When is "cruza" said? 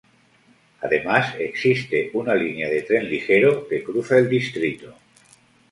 3.83-4.17